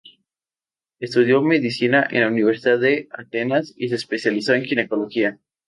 [0.99, 5.37] Estudió medicina en la Universidad de Atenas y se especializó en ginecología.